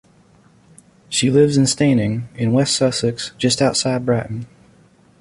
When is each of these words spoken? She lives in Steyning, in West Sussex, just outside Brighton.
She 1.09 1.29
lives 1.29 1.57
in 1.57 1.67
Steyning, 1.67 2.27
in 2.33 2.51
West 2.51 2.75
Sussex, 2.75 3.33
just 3.37 3.61
outside 3.61 4.03
Brighton. 4.03 4.47